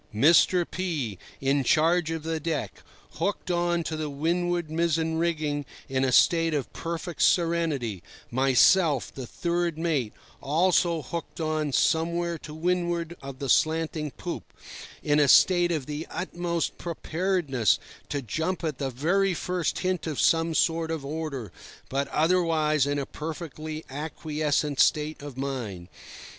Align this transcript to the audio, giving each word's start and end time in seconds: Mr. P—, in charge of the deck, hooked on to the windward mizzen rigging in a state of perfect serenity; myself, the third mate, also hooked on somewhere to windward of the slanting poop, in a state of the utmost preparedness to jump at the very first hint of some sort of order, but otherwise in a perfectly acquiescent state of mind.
Mr. 0.15 0.65
P—, 0.67 1.19
in 1.41 1.63
charge 1.63 2.09
of 2.09 2.23
the 2.23 2.39
deck, 2.39 2.81
hooked 3.19 3.51
on 3.51 3.83
to 3.83 3.95
the 3.95 4.09
windward 4.09 4.71
mizzen 4.71 5.19
rigging 5.19 5.63
in 5.87 6.03
a 6.03 6.11
state 6.11 6.55
of 6.55 6.73
perfect 6.73 7.21
serenity; 7.21 8.01
myself, 8.31 9.13
the 9.13 9.27
third 9.27 9.77
mate, 9.77 10.11
also 10.41 11.03
hooked 11.03 11.39
on 11.39 11.71
somewhere 11.71 12.39
to 12.39 12.51
windward 12.51 13.15
of 13.21 13.37
the 13.37 13.47
slanting 13.47 14.09
poop, 14.09 14.51
in 15.03 15.19
a 15.19 15.27
state 15.27 15.71
of 15.71 15.85
the 15.85 16.07
utmost 16.09 16.79
preparedness 16.79 17.77
to 18.09 18.23
jump 18.23 18.63
at 18.63 18.79
the 18.79 18.89
very 18.89 19.35
first 19.35 19.77
hint 19.85 20.07
of 20.07 20.19
some 20.19 20.55
sort 20.55 20.89
of 20.89 21.05
order, 21.05 21.51
but 21.89 22.07
otherwise 22.07 22.87
in 22.87 22.97
a 22.97 23.05
perfectly 23.05 23.85
acquiescent 23.87 24.79
state 24.79 25.21
of 25.21 25.37
mind. 25.37 25.89